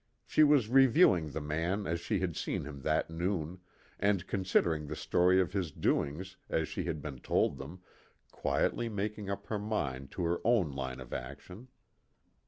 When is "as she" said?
1.85-2.21, 6.49-6.85